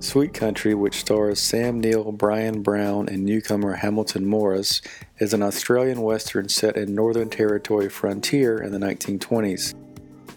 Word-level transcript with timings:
Sweet 0.00 0.32
Country, 0.32 0.74
which 0.74 1.00
stars 1.00 1.38
Sam 1.38 1.78
Neill, 1.78 2.10
Bryan 2.10 2.62
Brown, 2.62 3.06
and 3.10 3.22
newcomer 3.22 3.74
Hamilton 3.74 4.24
Morris, 4.24 4.80
is 5.18 5.34
an 5.34 5.42
Australian 5.42 6.00
western 6.00 6.48
set 6.48 6.78
in 6.78 6.94
Northern 6.94 7.28
Territory 7.28 7.90
frontier 7.90 8.56
in 8.56 8.72
the 8.72 8.78
1920s. 8.78 9.74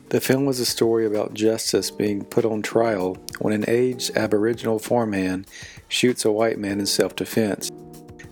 The 0.09 0.19
film 0.19 0.50
is 0.50 0.59
a 0.59 0.66
story 0.66 1.06
about 1.06 1.34
justice 1.34 1.91
being 1.91 2.25
put 2.25 2.44
on 2.44 2.61
trial 2.61 3.17
when 3.39 3.53
an 3.53 3.64
aged 3.69 4.17
Aboriginal 4.17 4.80
farmhand 4.80 5.47
shoots 5.88 6.25
a 6.25 6.31
white 6.31 6.59
man 6.59 6.81
in 6.81 6.86
self 6.86 7.16
defense. 7.16 7.72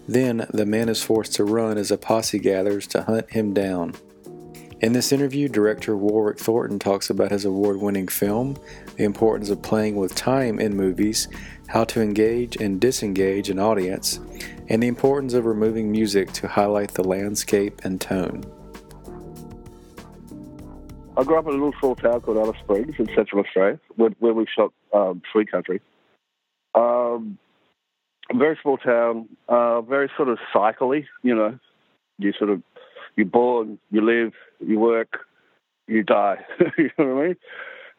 Then 0.09 0.45
the 0.53 0.65
man 0.65 0.89
is 0.89 1.01
forced 1.01 1.33
to 1.35 1.45
run 1.45 1.77
as 1.77 1.91
a 1.91 1.97
posse 1.97 2.39
gathers 2.39 2.87
to 2.87 3.03
hunt 3.03 3.31
him 3.31 3.53
down. 3.53 3.93
In 4.81 4.93
this 4.93 5.11
interview, 5.11 5.47
director 5.47 5.95
Warwick 5.95 6.39
Thornton 6.39 6.79
talks 6.79 7.11
about 7.11 7.29
his 7.29 7.45
award 7.45 7.77
winning 7.77 8.07
film, 8.07 8.57
the 8.97 9.03
importance 9.03 9.51
of 9.51 9.61
playing 9.61 9.95
with 9.95 10.15
time 10.15 10.59
in 10.59 10.75
movies, 10.75 11.27
how 11.67 11.83
to 11.83 12.01
engage 12.01 12.55
and 12.55 12.81
disengage 12.81 13.51
an 13.51 13.59
audience, 13.59 14.19
and 14.69 14.81
the 14.81 14.87
importance 14.87 15.35
of 15.35 15.45
removing 15.45 15.91
music 15.91 16.31
to 16.33 16.47
highlight 16.47 16.95
the 16.95 17.03
landscape 17.03 17.81
and 17.83 18.01
tone. 18.01 18.43
I 21.15 21.25
grew 21.25 21.37
up 21.37 21.45
in 21.45 21.51
a 21.51 21.57
little 21.63 21.75
small 21.79 21.95
town 21.95 22.19
called 22.21 22.37
Alice 22.37 22.57
Springs 22.63 22.95
in 22.97 23.05
Central 23.13 23.43
Australia, 23.43 23.79
where, 23.97 24.33
we 24.33 24.47
shot 24.47 24.73
um, 24.93 25.21
Sweet 25.31 25.51
Country. 25.51 25.79
Um, 26.73 27.37
very 28.33 28.57
small 28.63 28.77
town, 28.77 29.29
uh, 29.47 29.81
very 29.81 30.09
sort 30.17 30.29
of 30.29 30.39
cycly, 30.51 31.07
you 31.21 31.35
know. 31.35 31.59
You 32.17 32.33
sort 32.33 32.49
of, 32.49 32.63
you're 33.15 33.25
born, 33.25 33.79
you 33.91 34.01
live, 34.01 34.33
you 34.59 34.79
work, 34.79 35.19
you 35.87 36.03
die. 36.03 36.37
you 36.77 36.89
know 36.97 37.13
what 37.13 37.23
I 37.23 37.27
mean? 37.27 37.35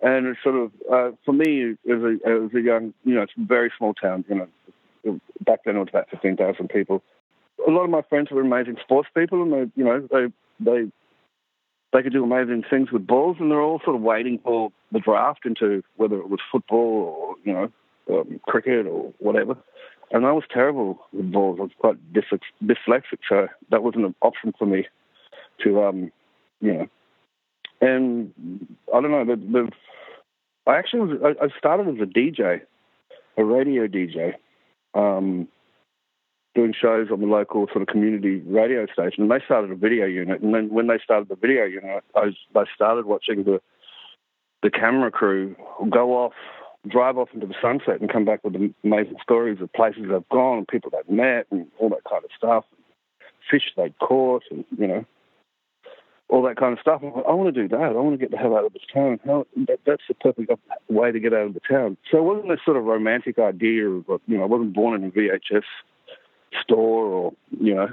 And 0.03 0.27
it's 0.27 0.43
sort 0.43 0.56
of, 0.56 0.73
uh, 0.93 1.15
for 1.25 1.33
me, 1.33 1.77
as 1.89 2.03
a, 2.03 2.19
as 2.27 2.55
a 2.55 2.61
young, 2.61 2.93
you 3.05 3.15
know, 3.15 3.23
it's 3.23 3.33
a 3.39 3.47
very 3.47 3.73
small 3.78 3.95
town, 3.95 4.25
you 4.28 4.34
know. 4.34 5.21
Back 5.41 5.61
then 5.65 5.77
it 5.77 5.81
was 5.81 5.89
about 5.91 6.11
15,000 6.11 6.69
people. 6.69 7.03
A 7.67 7.71
lot 7.71 7.84
of 7.84 7.91
my 7.91 8.03
friends 8.03 8.31
were 8.31 8.41
amazing 8.41 8.77
sports 8.83 9.09
people, 9.17 9.43
and 9.43 9.53
they, 9.53 9.73
you 9.77 9.84
know, 9.84 10.09
they, 10.11 10.27
they, 10.59 10.91
they 11.93 12.03
could 12.03 12.12
do 12.12 12.25
amazing 12.25 12.65
things 12.69 12.91
with 12.91 13.06
balls, 13.06 13.37
and 13.39 13.50
they're 13.50 13.61
all 13.61 13.81
sort 13.84 13.94
of 13.94 14.03
waiting 14.03 14.41
for 14.43 14.73
the 14.91 14.99
draft 14.99 15.47
into 15.47 15.84
whether 15.97 16.17
it 16.17 16.29
was 16.29 16.41
football 16.50 16.79
or, 16.79 17.34
you 17.44 17.53
know, 17.53 17.71
um, 18.11 18.41
cricket 18.49 18.87
or 18.87 19.12
whatever. 19.19 19.56
And 20.11 20.27
I 20.27 20.33
was 20.33 20.44
terrible 20.53 20.99
with 21.12 21.31
balls. 21.31 21.59
I 21.61 21.62
was 21.62 21.71
quite 21.79 22.12
dyslexic, 22.12 23.19
so 23.29 23.49
that 23.71 23.83
wasn't 23.84 24.06
an 24.06 24.15
option 24.23 24.53
for 24.59 24.67
me 24.67 24.87
to, 25.64 25.82
um, 25.82 26.12
you 26.60 26.72
know. 26.74 26.88
And 27.80 28.32
I 28.94 29.00
don't 29.00 29.10
know. 29.10 29.24
The, 29.24 29.36
the 29.36 29.70
I 30.66 30.76
actually 30.76 31.00
was. 31.00 31.18
I, 31.24 31.44
I 31.44 31.48
started 31.58 31.88
as 31.88 32.00
a 32.00 32.06
DJ, 32.06 32.60
a 33.36 33.44
radio 33.44 33.86
DJ, 33.88 34.34
um, 34.94 35.48
doing 36.54 36.74
shows 36.80 37.08
on 37.10 37.20
the 37.20 37.26
local 37.26 37.66
sort 37.72 37.82
of 37.82 37.88
community 37.88 38.36
radio 38.46 38.86
station. 38.86 39.24
And 39.24 39.30
they 39.30 39.44
started 39.44 39.72
a 39.72 39.74
video 39.74 40.06
unit. 40.06 40.42
And 40.42 40.54
then 40.54 40.70
when 40.70 40.86
they 40.86 40.98
started 41.02 41.28
the 41.28 41.34
video 41.34 41.64
unit, 41.64 42.04
I, 42.14 42.26
was, 42.26 42.36
I 42.54 42.64
started 42.74 43.06
watching 43.06 43.44
the 43.44 43.60
the 44.62 44.70
camera 44.70 45.10
crew 45.10 45.56
go 45.90 46.12
off 46.12 46.34
drive 46.88 47.16
off 47.16 47.28
into 47.32 47.46
the 47.46 47.54
sunset 47.60 48.00
and 48.00 48.10
come 48.10 48.24
back 48.24 48.42
with 48.42 48.56
amazing 48.84 49.16
stories 49.22 49.60
of 49.60 49.72
places 49.72 50.04
they've 50.10 50.28
gone 50.30 50.66
people 50.66 50.90
they've 50.90 51.16
met 51.16 51.46
and 51.50 51.66
all 51.78 51.88
that 51.88 52.04
kind 52.08 52.24
of 52.24 52.30
stuff. 52.36 52.64
Fish 53.50 53.72
they'd 53.76 53.96
caught 53.98 54.42
and, 54.50 54.64
you 54.76 54.86
know, 54.86 55.04
all 56.32 56.43
that 56.43 56.56
kind 56.56 56.72
of 56.72 56.78
stuff. 56.81 57.03
Like, 57.03 57.26
I 57.28 57.34
want 57.34 57.54
to 57.54 57.62
do 57.62 57.69
that. 57.69 57.82
I 57.82 57.91
want 57.93 58.19
to 58.19 58.19
get 58.19 58.31
the 58.31 58.38
hell 58.38 58.56
out 58.56 58.65
of 58.65 58.72
this 58.72 58.82
town. 58.93 59.20
That, 59.26 59.81
that's 59.84 60.03
the 60.09 60.15
perfect 60.15 60.50
way 60.88 61.12
to 61.12 61.20
get 61.20 61.34
out 61.34 61.47
of 61.47 61.54
the 61.54 61.60
town. 61.60 61.98
So 62.10 62.16
it 62.16 62.22
wasn't 62.22 62.48
this 62.48 62.60
sort 62.65 62.78
of 62.78 62.84
romantic 62.84 63.38
idea 63.38 63.87
of, 63.87 64.06
you 64.26 64.38
know, 64.38 64.43
I 64.43 64.47
wasn't 64.47 64.72
born 64.72 65.03
in 65.03 65.09
a 65.09 65.12
VHS 65.12 65.65
store 66.62 67.04
or, 67.04 67.32
you 67.60 67.75
know, 67.75 67.88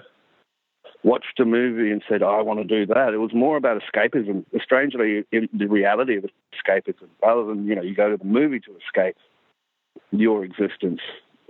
watched 1.03 1.37
a 1.41 1.45
movie 1.45 1.91
and 1.91 2.01
said, 2.07 2.23
I 2.23 2.41
want 2.41 2.59
to 2.59 2.63
do 2.63 2.85
that. 2.93 3.13
It 3.13 3.17
was 3.17 3.33
more 3.33 3.57
about 3.57 3.81
escapism. 3.81 4.45
Strangely, 4.63 5.25
the 5.31 5.65
reality 5.67 6.15
of 6.15 6.23
escapism, 6.55 7.09
rather 7.21 7.45
than, 7.45 7.67
you 7.67 7.75
know, 7.75 7.81
you 7.81 7.93
go 7.93 8.09
to 8.09 8.15
the 8.15 8.23
movie 8.23 8.61
to 8.61 8.77
escape 8.87 9.17
your 10.11 10.45
existence 10.45 11.01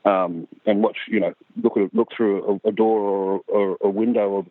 um, 0.05 0.47
and 0.65 0.81
watch, 0.81 0.97
you 1.07 1.19
know, 1.19 1.33
look 1.61 1.73
look 1.93 2.07
through 2.15 2.59
a, 2.65 2.69
a 2.69 2.71
door 2.71 2.99
or, 2.99 3.41
or, 3.47 3.77
a 3.81 3.89
window 3.89 4.37
of 4.37 4.47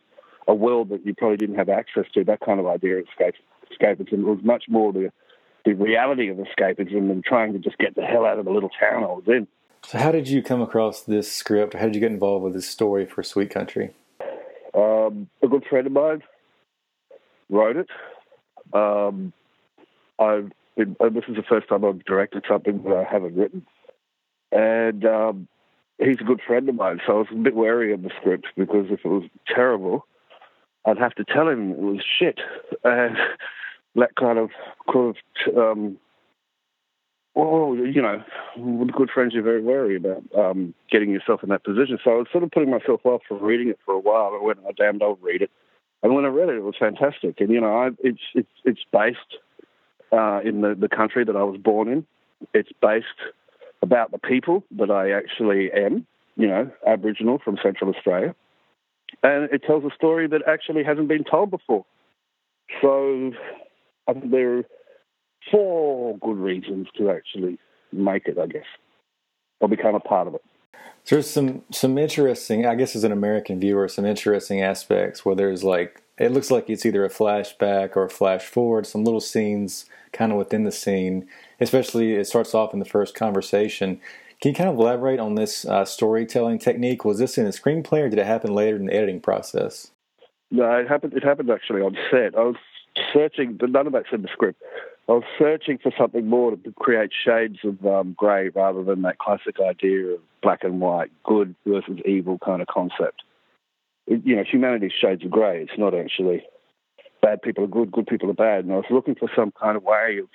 a 0.48 0.54
world 0.54 0.88
that 0.88 1.04
you 1.04 1.14
probably 1.14 1.36
didn't 1.36 1.56
have 1.56 1.68
access 1.68 2.06
to, 2.14 2.24
that 2.24 2.40
kind 2.40 2.58
of 2.58 2.66
idea 2.66 2.96
of 2.96 3.04
escape, 3.06 3.34
escapism. 3.70 4.14
It 4.14 4.24
was 4.24 4.42
much 4.42 4.64
more 4.68 4.92
the, 4.92 5.12
the 5.64 5.74
reality 5.74 6.28
of 6.28 6.38
escapism 6.38 7.08
than 7.08 7.22
trying 7.24 7.52
to 7.52 7.58
just 7.58 7.76
get 7.78 7.94
the 7.94 8.02
hell 8.02 8.24
out 8.24 8.38
of 8.38 8.46
the 8.46 8.50
little 8.50 8.70
town 8.70 9.04
I 9.04 9.06
was 9.06 9.24
in. 9.26 9.46
So, 9.84 9.98
how 9.98 10.10
did 10.10 10.26
you 10.26 10.42
come 10.42 10.60
across 10.60 11.02
this 11.02 11.30
script? 11.30 11.74
How 11.74 11.84
did 11.84 11.94
you 11.94 12.00
get 12.00 12.10
involved 12.10 12.44
with 12.44 12.54
this 12.54 12.68
story 12.68 13.06
for 13.06 13.22
Sweet 13.22 13.50
Country? 13.50 13.90
Um, 14.74 15.28
a 15.42 15.48
good 15.48 15.64
friend 15.66 15.86
of 15.86 15.92
mine 15.92 16.22
wrote 17.48 17.76
it. 17.76 17.88
Um, 18.72 19.32
I've 20.18 20.50
been, 20.76 20.96
this 20.98 21.24
is 21.28 21.36
the 21.36 21.44
first 21.48 21.68
time 21.68 21.84
I've 21.84 22.04
directed 22.04 22.44
something 22.48 22.82
that 22.82 22.92
I 22.92 23.04
haven't 23.04 23.36
written, 23.36 23.66
and 24.50 25.04
um, 25.04 25.48
he's 25.98 26.20
a 26.20 26.24
good 26.24 26.40
friend 26.46 26.68
of 26.68 26.74
mine. 26.74 27.00
So 27.06 27.12
I 27.12 27.16
was 27.18 27.28
a 27.30 27.36
bit 27.36 27.54
wary 27.54 27.92
of 27.92 28.02
the 28.02 28.10
script 28.20 28.48
because 28.56 28.86
if 28.90 29.04
it 29.04 29.08
was 29.08 29.24
terrible, 29.46 30.06
I'd 30.88 30.98
have 30.98 31.14
to 31.16 31.24
tell 31.24 31.48
him 31.48 31.72
it 31.72 31.78
was 31.78 32.04
shit, 32.18 32.38
and 32.82 33.16
that 33.96 34.16
kind 34.16 34.38
of 34.38 34.50
could. 34.86 35.16
Um, 35.56 35.98
well, 37.34 37.76
you 37.76 38.02
know, 38.02 38.24
with 38.56 38.92
good 38.92 39.10
friends, 39.10 39.32
you're 39.34 39.44
very 39.44 39.62
wary 39.62 39.96
about 39.96 40.24
um, 40.36 40.74
getting 40.90 41.10
yourself 41.10 41.42
in 41.42 41.50
that 41.50 41.62
position. 41.62 41.98
So 42.02 42.10
I 42.10 42.14
was 42.14 42.26
sort 42.32 42.42
of 42.42 42.50
putting 42.50 42.70
myself 42.70 43.02
off 43.04 43.20
from 43.28 43.42
reading 43.42 43.68
it 43.68 43.78
for 43.84 43.94
a 43.94 43.98
while. 43.98 44.32
I 44.34 44.42
went, 44.42 44.58
oh, 44.66 44.72
damned, 44.76 45.02
I'll 45.02 45.18
read 45.22 45.42
it. 45.42 45.50
And 46.02 46.14
when 46.14 46.24
I 46.24 46.28
read 46.28 46.48
it, 46.48 46.56
it 46.56 46.62
was 46.62 46.74
fantastic. 46.78 47.40
And 47.40 47.50
you 47.50 47.60
know, 47.60 47.76
I, 47.76 47.90
it's 48.02 48.20
it's 48.34 48.48
it's 48.64 48.80
based 48.92 49.38
uh, 50.12 50.40
in 50.44 50.62
the 50.62 50.74
the 50.74 50.88
country 50.88 51.24
that 51.24 51.36
I 51.36 51.42
was 51.42 51.60
born 51.60 51.88
in. 51.88 52.06
It's 52.54 52.70
based 52.80 53.06
about 53.82 54.10
the 54.10 54.18
people 54.18 54.64
that 54.78 54.90
I 54.90 55.10
actually 55.10 55.70
am. 55.72 56.06
You 56.36 56.46
know, 56.46 56.70
Aboriginal 56.86 57.38
from 57.44 57.58
Central 57.60 57.92
Australia, 57.92 58.34
and 59.22 59.50
it 59.50 59.62
tells 59.62 59.84
a 59.84 59.94
story 59.94 60.26
that 60.28 60.42
actually 60.46 60.84
hasn't 60.84 61.08
been 61.08 61.24
told 61.24 61.50
before. 61.50 61.84
So 62.82 63.32
I 64.06 64.12
think 64.12 64.30
there 64.30 64.58
are 64.58 64.64
four 65.50 66.18
good 66.18 66.36
reasons 66.36 66.88
to 66.98 67.10
actually 67.10 67.58
make 67.92 68.26
it, 68.26 68.38
I 68.38 68.46
guess, 68.46 68.66
or 69.60 69.68
become 69.68 69.94
a 69.94 70.00
part 70.00 70.28
of 70.28 70.34
it. 70.34 70.42
There's 71.06 71.28
some 71.28 71.62
some 71.72 71.96
interesting, 71.96 72.66
I 72.66 72.74
guess, 72.74 72.94
as 72.94 73.04
an 73.04 73.12
American 73.12 73.58
viewer, 73.58 73.88
some 73.88 74.04
interesting 74.04 74.60
aspects 74.60 75.24
where 75.24 75.34
there's 75.34 75.64
like 75.64 76.02
it 76.18 76.32
looks 76.32 76.50
like 76.50 76.68
it's 76.68 76.84
either 76.84 77.04
a 77.04 77.10
flashback 77.10 77.96
or 77.96 78.04
a 78.04 78.10
flash 78.10 78.44
forward, 78.44 78.86
some 78.86 79.04
little 79.04 79.20
scenes 79.20 79.86
kind 80.12 80.32
of 80.32 80.38
within 80.38 80.64
the 80.64 80.72
scene, 80.72 81.26
especially 81.60 82.14
it 82.14 82.26
starts 82.26 82.54
off 82.54 82.74
in 82.74 82.78
the 82.78 82.84
first 82.84 83.14
conversation. 83.14 84.00
Can 84.40 84.50
you 84.50 84.54
kind 84.54 84.70
of 84.70 84.76
elaborate 84.76 85.18
on 85.18 85.34
this 85.34 85.64
uh, 85.64 85.84
storytelling 85.84 86.58
technique? 86.58 87.04
Was 87.04 87.18
this 87.18 87.38
in 87.38 87.44
the 87.44 87.50
screenplay 87.50 88.02
or 88.02 88.08
did 88.08 88.18
it 88.18 88.26
happen 88.26 88.54
later 88.54 88.76
in 88.76 88.86
the 88.86 88.94
editing 88.94 89.20
process? 89.20 89.90
No, 90.50 90.70
it 90.72 90.88
happened. 90.88 91.14
It 91.14 91.24
happened 91.24 91.50
actually 91.50 91.82
on 91.82 91.96
set. 92.10 92.36
I 92.36 92.42
was 92.42 92.56
searching, 93.12 93.56
but 93.58 93.70
none 93.70 93.86
of 93.86 93.92
that's 93.92 94.06
in 94.12 94.22
the 94.22 94.28
script. 94.32 94.62
I 95.08 95.12
was 95.12 95.24
searching 95.38 95.78
for 95.78 95.92
something 95.98 96.26
more 96.26 96.52
to 96.52 96.72
create 96.78 97.10
shades 97.24 97.58
of 97.64 97.84
um, 97.84 98.14
grey 98.16 98.50
rather 98.50 98.84
than 98.84 99.02
that 99.02 99.18
classic 99.18 99.56
idea 99.60 100.14
of 100.14 100.20
black 100.42 100.62
and 100.62 100.80
white, 100.80 101.10
good 101.24 101.54
versus 101.66 101.98
evil 102.04 102.38
kind 102.44 102.62
of 102.62 102.68
concept. 102.68 103.22
It, 104.06 104.22
you 104.24 104.36
know, 104.36 104.44
humanity's 104.44 104.92
shades 104.92 105.24
of 105.24 105.30
grey. 105.30 105.62
It's 105.62 105.78
not 105.78 105.94
actually 105.94 106.44
bad 107.22 107.42
people 107.42 107.64
are 107.64 107.68
good, 107.68 107.90
good 107.90 108.06
people 108.06 108.30
are 108.30 108.34
bad. 108.34 108.64
And 108.64 108.72
I 108.72 108.76
was 108.76 108.84
looking 108.90 109.14
for 109.14 109.28
some 109.34 109.52
kind 109.60 109.76
of 109.76 109.82
way 109.82 110.18
of 110.22 110.28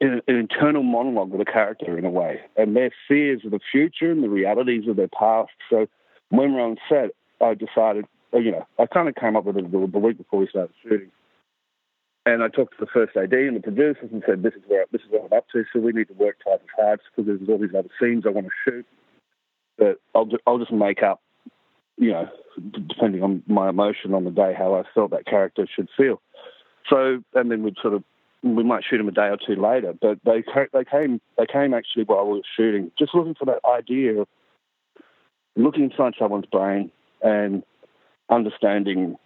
an 0.00 0.22
internal 0.26 0.82
monologue 0.82 1.30
with 1.30 1.40
a 1.40 1.50
character 1.50 1.98
in 1.98 2.04
a 2.04 2.10
way, 2.10 2.40
and 2.56 2.74
their 2.74 2.90
fears 3.06 3.42
of 3.44 3.50
the 3.50 3.60
future 3.70 4.10
and 4.10 4.22
the 4.22 4.28
realities 4.28 4.88
of 4.88 4.96
their 4.96 5.08
past. 5.08 5.50
So 5.68 5.86
when 6.30 6.54
we're 6.54 6.62
on 6.62 6.78
set, 6.88 7.10
I 7.40 7.54
decided, 7.54 8.06
uh, 8.32 8.38
you 8.38 8.52
know, 8.52 8.66
I 8.78 8.86
kind 8.86 9.08
of 9.08 9.14
came 9.14 9.36
up 9.36 9.44
with 9.44 9.56
it 9.56 9.70
the 9.70 9.78
week 9.78 10.18
before 10.18 10.40
we 10.40 10.48
started 10.48 10.74
shooting. 10.82 11.10
And 12.26 12.42
I 12.42 12.48
talked 12.48 12.78
to 12.78 12.84
the 12.84 12.90
first 12.92 13.16
AD 13.16 13.32
and 13.32 13.56
the 13.56 13.60
producers 13.60 14.10
and 14.12 14.22
said, 14.26 14.42
"This 14.42 14.54
is 14.54 14.62
where 14.66 14.84
this 14.92 15.00
is 15.02 15.08
what 15.10 15.24
I'm 15.24 15.38
up 15.38 15.46
to. 15.52 15.64
So 15.72 15.80
we 15.80 15.92
need 15.92 16.08
to 16.08 16.14
work 16.14 16.38
twice 16.42 16.60
as 16.62 16.68
hard 16.76 17.00
because 17.16 17.26
there's 17.26 17.48
all 17.48 17.58
these 17.58 17.74
other 17.76 17.88
scenes 18.00 18.24
I 18.26 18.30
want 18.30 18.46
to 18.46 18.52
shoot. 18.70 18.86
But 19.78 20.00
I'll 20.14 20.28
I'll 20.46 20.58
just 20.58 20.72
make 20.72 21.02
up, 21.02 21.22
you 21.96 22.10
know, 22.10 22.28
depending 22.88 23.22
on 23.22 23.42
my 23.46 23.70
emotion 23.70 24.12
on 24.12 24.24
the 24.24 24.30
day, 24.30 24.54
how 24.56 24.74
I 24.74 24.82
felt 24.94 25.12
that 25.12 25.24
character 25.24 25.66
should 25.74 25.88
feel. 25.96 26.20
So 26.90 27.22
and 27.34 27.50
then 27.50 27.62
we'd 27.62 27.76
sort 27.80 27.94
of 27.94 28.04
we 28.42 28.64
might 28.64 28.84
shoot 28.88 28.98
them 28.98 29.08
a 29.08 29.12
day 29.12 29.28
or 29.28 29.36
two 29.36 29.60
later. 29.60 29.94
But 30.00 30.18
they 30.24 30.44
they 30.72 30.84
came 30.84 31.20
they 31.38 31.46
came 31.46 31.74
actually 31.74 32.04
while 32.04 32.26
we 32.26 32.38
were 32.38 32.44
shooting, 32.56 32.90
just 32.98 33.14
looking 33.14 33.34
for 33.34 33.44
that 33.46 33.60
idea 33.64 34.20
of 34.20 34.28
looking 35.56 35.84
inside 35.84 36.14
someone's 36.18 36.46
brain 36.46 36.90
and 37.22 37.62
understanding 38.30 39.16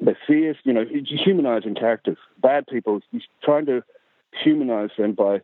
the 0.00 0.14
fears, 0.26 0.56
you 0.64 0.72
know, 0.72 0.84
humanizing 1.24 1.74
characters. 1.74 2.18
Bad 2.40 2.66
people, 2.66 3.00
trying 3.42 3.66
to 3.66 3.82
humanize 4.44 4.90
them 4.96 5.14
by, 5.14 5.40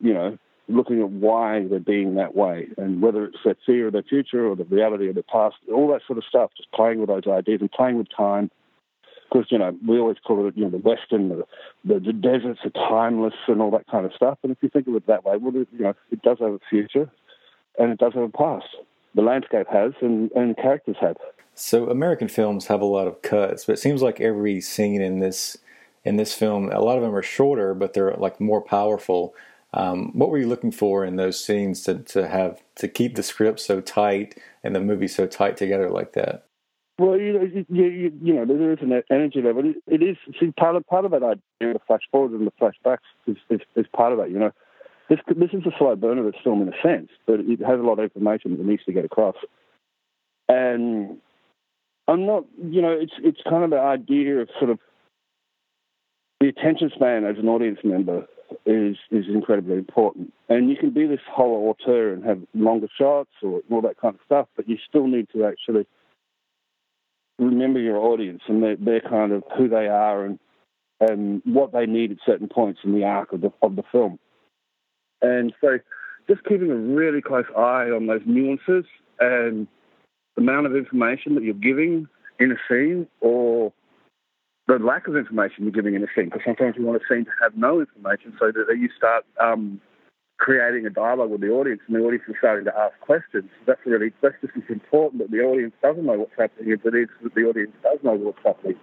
you 0.00 0.14
know, 0.14 0.38
looking 0.68 1.00
at 1.00 1.10
why 1.10 1.66
they're 1.68 1.80
being 1.80 2.14
that 2.14 2.34
way 2.34 2.68
and 2.76 3.02
whether 3.02 3.24
it's 3.24 3.38
that 3.44 3.56
fear 3.64 3.86
of 3.88 3.92
their 3.92 4.02
future 4.02 4.46
or 4.46 4.54
the 4.54 4.64
reality 4.64 5.08
of 5.08 5.14
their 5.14 5.24
past, 5.24 5.56
all 5.72 5.88
that 5.88 6.02
sort 6.06 6.18
of 6.18 6.24
stuff, 6.24 6.50
just 6.56 6.70
playing 6.72 7.00
with 7.00 7.08
those 7.08 7.26
ideas 7.26 7.60
and 7.60 7.70
playing 7.70 7.96
with 7.96 8.06
time. 8.14 8.50
Because, 9.30 9.46
you 9.50 9.58
know, 9.58 9.76
we 9.86 9.98
always 9.98 10.16
call 10.24 10.46
it, 10.46 10.56
you 10.56 10.64
know, 10.64 10.70
the 10.70 10.78
Western, 10.78 11.28
the, 11.28 11.44
the, 11.84 12.00
the 12.00 12.12
deserts 12.12 12.60
are 12.64 12.70
timeless 12.70 13.34
and 13.46 13.60
all 13.60 13.70
that 13.72 13.86
kind 13.90 14.06
of 14.06 14.12
stuff. 14.14 14.38
And 14.42 14.52
if 14.52 14.58
you 14.62 14.68
think 14.68 14.86
of 14.86 14.94
it 14.94 15.06
that 15.06 15.24
way, 15.24 15.36
well, 15.36 15.54
it, 15.54 15.68
you 15.72 15.80
know, 15.80 15.94
it 16.10 16.22
does 16.22 16.38
have 16.40 16.52
a 16.52 16.60
future 16.70 17.10
and 17.78 17.92
it 17.92 17.98
does 17.98 18.14
have 18.14 18.22
a 18.22 18.28
past. 18.28 18.66
The 19.14 19.22
landscape 19.22 19.66
has 19.70 19.92
and, 20.00 20.30
and 20.32 20.56
characters 20.56 20.96
have. 21.00 21.16
So 21.54 21.90
American 21.90 22.28
films 22.28 22.66
have 22.66 22.80
a 22.80 22.86
lot 22.86 23.06
of 23.08 23.20
cuts, 23.22 23.64
but 23.64 23.74
it 23.74 23.78
seems 23.78 24.00
like 24.00 24.20
every 24.20 24.60
scene 24.60 25.02
in 25.02 25.18
this 25.18 25.58
in 26.04 26.16
this 26.16 26.32
film, 26.32 26.70
a 26.70 26.80
lot 26.80 26.96
of 26.96 27.02
them 27.02 27.14
are 27.14 27.22
shorter, 27.22 27.74
but 27.74 27.92
they're 27.92 28.14
like 28.14 28.40
more 28.40 28.62
powerful. 28.62 29.34
Um, 29.74 30.12
what 30.14 30.30
were 30.30 30.38
you 30.38 30.46
looking 30.46 30.72
for 30.72 31.04
in 31.04 31.16
those 31.16 31.44
scenes 31.44 31.82
to, 31.82 31.98
to 31.98 32.28
have 32.28 32.62
to 32.76 32.88
keep 32.88 33.16
the 33.16 33.22
script 33.22 33.60
so 33.60 33.80
tight 33.80 34.38
and 34.64 34.74
the 34.74 34.80
movie 34.80 35.08
so 35.08 35.26
tight 35.26 35.56
together 35.56 35.90
like 35.90 36.14
that? 36.14 36.46
Well, 36.98 37.16
you 37.16 37.32
know, 37.32 37.42
you, 37.42 37.64
you, 37.68 38.12
you 38.20 38.34
know, 38.34 38.44
there 38.44 38.72
is 38.72 38.80
an 38.80 39.02
energy 39.08 39.40
level. 39.40 39.72
It, 39.86 40.02
is 40.02 40.16
see 40.40 40.50
part 40.50 40.74
of 40.74 40.84
part 40.86 41.04
of 41.04 41.12
that 41.12 41.22
idea, 41.22 41.74
the 41.74 41.80
flash 41.86 42.00
forwards 42.10 42.34
and 42.34 42.46
the 42.46 42.52
flashbacks 42.60 42.98
is, 43.28 43.36
is, 43.50 43.60
is 43.76 43.86
part 43.94 44.12
of 44.12 44.18
that. 44.18 44.30
You 44.30 44.40
know, 44.40 44.50
this 45.08 45.20
this 45.28 45.50
is 45.52 45.64
a 45.64 45.70
slow 45.78 45.94
burner 45.94 46.26
of 46.26 46.34
film 46.42 46.60
in 46.60 46.68
a 46.68 46.82
sense, 46.82 47.10
but 47.24 47.38
it 47.38 47.60
has 47.60 47.78
a 47.78 47.84
lot 47.84 48.00
of 48.00 48.04
information 48.04 48.56
that 48.56 48.66
needs 48.66 48.84
to 48.86 48.92
get 48.92 49.04
across. 49.04 49.36
And 50.48 51.18
I'm 52.08 52.26
not, 52.26 52.46
you 52.60 52.82
know, 52.82 52.90
it's 52.90 53.12
it's 53.18 53.40
kind 53.48 53.62
of 53.62 53.70
the 53.70 53.78
idea 53.78 54.40
of 54.40 54.48
sort 54.58 54.70
of 54.70 54.80
the 56.40 56.48
attention 56.48 56.90
span 56.94 57.24
as 57.24 57.36
an 57.38 57.48
audience 57.48 57.78
member 57.84 58.26
is 58.66 58.96
is 59.12 59.26
incredibly 59.28 59.76
important. 59.76 60.32
And 60.48 60.68
you 60.68 60.76
can 60.76 60.90
be 60.90 61.06
this 61.06 61.20
whole 61.30 61.68
auteur 61.68 62.12
and 62.12 62.24
have 62.24 62.40
longer 62.54 62.88
shots 62.98 63.30
or 63.40 63.60
all 63.70 63.82
that 63.82 64.00
kind 64.00 64.16
of 64.16 64.20
stuff, 64.26 64.48
but 64.56 64.68
you 64.68 64.78
still 64.88 65.06
need 65.06 65.28
to 65.32 65.44
actually 65.44 65.86
remember 67.38 67.78
your 67.78 67.98
audience 67.98 68.42
and 68.48 68.62
their, 68.62 68.76
their 68.76 69.00
kind 69.00 69.32
of 69.32 69.42
who 69.56 69.68
they 69.68 69.86
are 69.88 70.24
and 70.24 70.38
and 71.00 71.42
what 71.44 71.72
they 71.72 71.86
need 71.86 72.10
at 72.10 72.18
certain 72.26 72.48
points 72.48 72.80
in 72.84 72.92
the 72.92 73.04
arc 73.04 73.32
of 73.32 73.40
the 73.40 73.52
of 73.62 73.76
the 73.76 73.84
film. 73.92 74.18
And 75.22 75.52
so 75.60 75.78
just 76.28 76.44
keeping 76.44 76.70
a 76.70 76.74
really 76.74 77.22
close 77.22 77.46
eye 77.56 77.90
on 77.90 78.06
those 78.06 78.22
nuances 78.26 78.84
and 79.20 79.66
the 80.36 80.42
amount 80.42 80.66
of 80.66 80.76
information 80.76 81.34
that 81.34 81.44
you're 81.44 81.54
giving 81.54 82.08
in 82.38 82.52
a 82.52 82.56
scene 82.68 83.06
or 83.20 83.72
the 84.66 84.78
lack 84.78 85.08
of 85.08 85.16
information 85.16 85.64
you're 85.64 85.72
giving 85.72 85.94
in 85.94 86.02
a 86.02 86.06
scene. 86.14 86.26
Because 86.26 86.42
sometimes 86.44 86.76
you 86.76 86.84
want 86.84 87.00
a 87.00 87.04
scene 87.12 87.24
to 87.24 87.30
have 87.42 87.56
no 87.56 87.80
information 87.80 88.34
so 88.38 88.52
that 88.52 88.78
you 88.78 88.88
start 88.96 89.24
um, 89.40 89.80
creating 90.38 90.86
a 90.86 90.90
dialogue 90.90 91.30
with 91.30 91.40
the 91.40 91.50
audience 91.50 91.80
and 91.86 91.96
the 91.96 92.00
audience 92.00 92.24
is 92.28 92.36
starting 92.38 92.64
to 92.64 92.76
ask 92.76 92.98
questions. 93.00 93.50
That's 93.66 93.80
really, 93.84 94.12
that's 94.22 94.34
just 94.40 94.56
as 94.56 94.62
important 94.68 95.20
that 95.20 95.30
the 95.30 95.40
audience 95.40 95.74
doesn't 95.82 96.06
know 96.06 96.18
what's 96.18 96.32
happening 96.38 96.72
as 96.72 96.78
it 96.84 96.94
is 96.94 97.08
that 97.22 97.34
the 97.34 97.42
audience 97.42 97.72
does 97.82 97.98
know 98.02 98.14
what's 98.14 98.38
happening. 98.44 98.76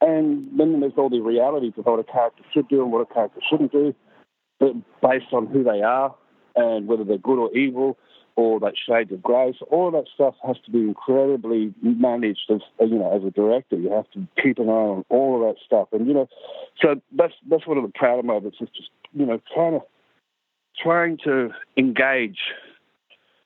And 0.00 0.58
then 0.58 0.80
there's 0.80 0.92
all 0.96 1.10
the 1.10 1.20
realities 1.20 1.72
of 1.76 1.86
what 1.86 1.98
a 1.98 2.04
character 2.04 2.42
should 2.52 2.68
do 2.68 2.82
and 2.82 2.92
what 2.92 3.00
a 3.00 3.12
character 3.12 3.40
shouldn't 3.50 3.72
do, 3.72 3.94
but 4.60 4.74
based 5.02 5.32
on 5.32 5.46
who 5.46 5.64
they 5.64 5.82
are 5.82 6.14
and 6.56 6.86
whether 6.86 7.04
they're 7.04 7.18
good 7.18 7.38
or 7.38 7.52
evil 7.56 7.98
or 8.36 8.60
that 8.60 8.74
shades 8.76 9.12
of. 9.12 9.20
So 9.24 9.66
all 9.70 9.90
that 9.92 10.04
stuff 10.12 10.34
has 10.46 10.56
to 10.66 10.70
be 10.70 10.80
incredibly 10.80 11.72
managed 11.82 12.50
as 12.50 12.60
you 12.80 12.98
know 12.98 13.14
as 13.16 13.24
a 13.24 13.30
director. 13.30 13.76
You 13.76 13.90
have 13.92 14.10
to 14.12 14.26
keep 14.42 14.58
an 14.58 14.68
eye 14.68 14.72
on 14.72 15.04
all 15.08 15.36
of 15.36 15.54
that 15.54 15.62
stuff, 15.64 15.88
and 15.92 16.06
you 16.06 16.14
know, 16.14 16.28
so 16.80 17.00
that's 17.12 17.34
that's 17.48 17.66
one 17.66 17.78
of 17.78 17.84
the 17.84 17.92
prouder 17.94 18.22
moments 18.22 18.58
is 18.60 18.68
just 18.74 18.90
you 19.14 19.26
know 19.26 19.40
trying 19.54 19.80
to 19.80 19.86
trying 20.82 21.18
to 21.24 21.50
engage. 21.76 22.38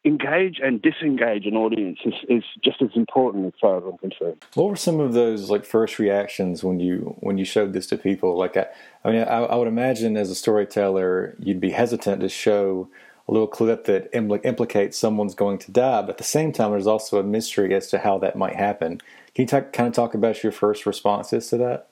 Engage 0.05 0.59
and 0.63 0.81
disengage 0.81 1.45
an 1.45 1.55
audience 1.55 1.99
is, 2.05 2.15
is 2.29 2.45
just 2.65 2.81
as 2.81 2.89
important 2.95 3.47
as 3.47 3.53
far 3.61 3.79
as 3.79 3.85
I'm 3.85 3.99
concerned. 3.99 4.43
What 4.55 4.71
were 4.71 4.77
some 4.77 5.01
of 5.01 5.13
those 5.13 5.51
like 5.51 5.67
first 5.67 5.99
reactions 5.99 6.63
when 6.63 6.79
you 6.81 7.17
when 7.19 7.37
you 7.37 7.45
showed 7.45 7.73
this 7.73 7.89
to 7.89 7.99
people? 7.99 8.39
Like, 8.39 8.57
I, 8.57 8.69
I 9.05 9.11
mean, 9.11 9.23
I, 9.23 9.39
I 9.41 9.57
would 9.57 9.69
imagine 9.69 10.17
as 10.17 10.31
a 10.31 10.37
storyteller, 10.37 11.37
you'd 11.41 11.61
be 11.61 11.73
hesitant 11.73 12.21
to 12.23 12.29
show 12.29 12.89
a 13.27 13.33
little 13.33 13.49
clip 13.49 13.85
that 13.85 14.11
impl- 14.13 14.45
implicates 14.47 14.97
someone's 14.97 15.35
going 15.35 15.59
to 15.59 15.71
die, 15.71 16.01
but 16.01 16.11
at 16.11 16.19
the 16.19 16.25
same 16.25 16.53
time, 16.53 16.71
there's 16.71 16.87
also 16.87 17.19
a 17.19 17.25
mystery 17.25 17.75
as 17.75 17.89
to 17.89 17.99
how 17.99 18.19
that 18.19 18.37
might 18.37 18.57
happen. 18.57 19.01
Can 19.35 19.43
you 19.43 19.49
kind 19.49 19.89
of 19.89 19.93
talk 19.93 20.15
about 20.15 20.43
your 20.43 20.53
first 20.53 20.87
responses 20.87 21.49
to 21.49 21.59
that? 21.59 21.88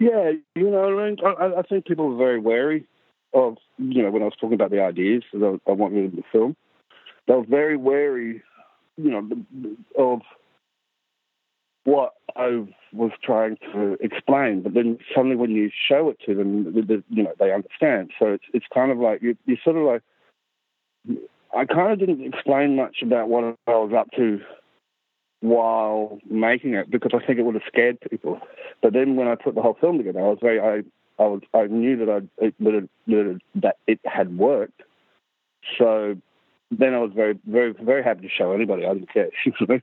Yeah, 0.00 0.32
you 0.54 0.70
know, 0.70 0.98
I, 0.98 1.10
mean. 1.10 1.16
I 1.24 1.58
I 1.58 1.62
think 1.62 1.86
people 1.86 2.12
are 2.12 2.16
very 2.16 2.38
wary 2.38 2.86
of, 3.34 3.56
you 3.78 4.02
know, 4.02 4.10
when 4.10 4.22
I 4.22 4.26
was 4.26 4.34
talking 4.40 4.54
about 4.54 4.70
the 4.70 4.82
ideas 4.82 5.22
that 5.32 5.60
I, 5.66 5.70
I 5.70 5.74
wanted 5.74 6.12
in 6.12 6.16
the 6.16 6.22
film, 6.30 6.56
they 7.26 7.34
were 7.34 7.44
very 7.44 7.76
wary, 7.76 8.42
you 8.96 9.10
know, 9.10 9.28
of 9.98 10.20
what 11.84 12.14
I 12.36 12.64
was 12.92 13.10
trying 13.22 13.56
to 13.72 13.96
explain. 14.00 14.62
But 14.62 14.74
then 14.74 14.98
suddenly, 15.14 15.36
when 15.36 15.50
you 15.50 15.70
show 15.88 16.10
it 16.10 16.18
to 16.26 16.34
them, 16.34 16.72
you 17.08 17.22
know, 17.22 17.32
they 17.38 17.52
understand. 17.52 18.10
So 18.18 18.26
it's 18.26 18.44
it's 18.52 18.66
kind 18.72 18.92
of 18.92 18.98
like 18.98 19.20
you 19.22 19.36
you 19.46 19.56
sort 19.64 19.76
of 19.76 19.82
like 19.82 20.02
I 21.56 21.64
kind 21.64 21.92
of 21.92 21.98
didn't 21.98 22.24
explain 22.32 22.76
much 22.76 22.98
about 23.02 23.28
what 23.28 23.56
I 23.66 23.70
was 23.70 23.92
up 23.96 24.10
to 24.16 24.40
while 25.40 26.18
making 26.28 26.74
it 26.74 26.90
because 26.90 27.12
I 27.14 27.24
think 27.24 27.38
it 27.38 27.42
would 27.42 27.54
have 27.54 27.62
scared 27.66 27.98
people. 28.10 28.40
But 28.82 28.92
then 28.92 29.16
when 29.16 29.28
I 29.28 29.34
put 29.34 29.54
the 29.54 29.62
whole 29.62 29.76
film 29.80 29.98
together, 29.98 30.20
I 30.20 30.28
was 30.28 30.38
very 30.40 30.60
I 30.60 31.22
I 31.22 31.26
was 31.26 31.40
I 31.54 31.66
knew 31.66 31.96
that 31.98 32.08
I 32.08 32.44
it, 32.44 32.54
that 32.60 32.74
it, 32.74 32.90
that 33.06 33.30
it, 33.30 33.42
that 33.56 33.76
it 33.86 34.00
had 34.04 34.38
worked. 34.38 34.82
So 35.78 36.16
then 36.70 36.94
I 36.94 36.98
was 36.98 37.12
very 37.14 37.38
very 37.46 37.72
very 37.72 38.02
happy 38.02 38.22
to 38.22 38.28
show 38.28 38.52
anybody. 38.52 38.86
I 38.86 38.94
didn't 38.94 39.12
care. 39.12 39.30
it 39.46 39.82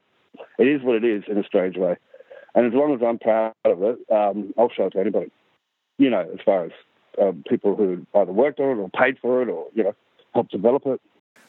is 0.60 0.82
what 0.84 0.96
it 0.96 1.04
is 1.04 1.24
in 1.28 1.38
a 1.38 1.44
strange 1.44 1.78
way, 1.78 1.98
and 2.54 2.66
as 2.66 2.74
long 2.74 2.94
as 2.94 3.02
I'm 3.06 3.20
proud 3.20 3.54
of 3.66 3.84
it, 3.84 3.98
um, 4.12 4.54
I'll 4.58 4.70
show 4.70 4.86
it 4.86 4.92
to 4.92 5.00
anybody. 5.00 5.32
You 5.98 6.10
know, 6.10 6.28
as 6.34 6.40
far 6.44 6.66
as 6.66 6.72
um, 7.22 7.44
people 7.48 7.76
who 7.76 8.06
either 8.16 8.32
worked 8.32 8.60
on 8.60 8.78
it 8.78 8.82
or 8.82 8.90
paid 8.90 9.18
for 9.20 9.42
it 9.42 9.50
or 9.50 9.68
you 9.74 9.84
know 9.84 9.96
helped 10.34 10.52
develop 10.52 10.86
it. 10.86 11.02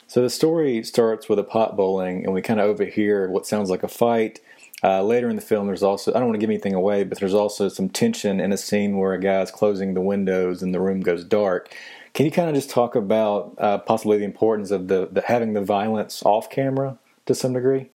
So 0.09 0.23
the 0.23 0.31
story 0.31 0.85
starts 0.85 1.29
with 1.29 1.39
a 1.39 1.45
pot 1.45 1.77
bowling, 1.77 2.25
and 2.25 2.33
we 2.33 2.41
kind 2.41 2.61
of 2.61 2.67
overhear 2.67 3.29
what 3.29 3.47
sounds 3.47 3.71
like 3.71 3.83
a 3.83 3.89
fight. 3.89 4.41
Uh, 4.85 5.03
later 5.03 5.29
in 5.29 5.37
the 5.37 5.43
film, 5.43 5.67
there's 5.67 5.83
also, 5.83 6.13
I 6.13 6.19
don't 6.19 6.29
want 6.29 6.35
to 6.35 6.41
give 6.41 6.51
anything 6.51 6.75
away, 6.75 7.03
but 7.05 7.19
there's 7.19 7.35
also 7.35 7.69
some 7.69 7.89
tension 7.89 8.41
in 8.41 8.53
a 8.53 8.59
scene 8.59 8.99
where 8.99 9.15
a 9.15 9.21
guy's 9.21 9.51
closing 9.51 9.95
the 9.95 10.03
windows 10.03 10.63
and 10.63 10.75
the 10.75 10.81
room 10.81 11.01
goes 11.01 11.25
dark. 11.25 11.75
Can 12.13 12.27
you 12.27 12.33
kind 12.33 12.49
of 12.49 12.55
just 12.55 12.71
talk 12.71 12.95
about 12.95 13.55
uh, 13.59 13.79
possibly 13.79 14.19
the 14.19 14.25
importance 14.25 14.71
of 14.71 14.89
the, 14.89 15.09
the, 15.11 15.23
having 15.23 15.55
the 15.55 15.63
violence 15.63 16.23
off 16.25 16.51
camera 16.51 16.99
to 17.25 17.35
some 17.35 17.55
degree? 17.55 17.91